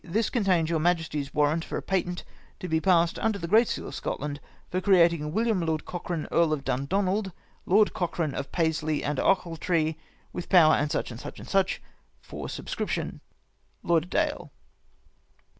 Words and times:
—This 0.17 0.31
contains 0.31 0.67
your 0.67 0.79
Ma 0.79 0.95
jesty's 0.95 1.31
warrant 1.31 1.63
for 1.63 1.77
a 1.77 1.81
patent 1.83 2.23
to 2.59 2.67
be 2.67 2.81
passed 2.81 3.19
under 3.19 3.37
the 3.37 3.45
great 3.47 3.67
seal 3.67 3.87
of 3.89 3.93
Scotland, 3.93 4.39
for 4.71 4.81
creating 4.81 5.31
William 5.31 5.61
Lord 5.61 5.85
Cochrane 5.85 6.27
Earl 6.31 6.53
of 6.53 6.63
Dundonald, 6.63 7.31
Lord 7.67 7.93
Cochrane 7.93 8.33
of 8.33 8.51
Paisley 8.51 9.03
and 9.03 9.19
Ochiltree, 9.19 9.97
with 10.33 10.49
power, 10.49 10.83
&c. 10.89 11.03
&c. 11.05 11.43
&c. 11.43 11.63
For 12.19 12.49
subscription." 12.49 13.21
Lauderdaill." 13.85 14.49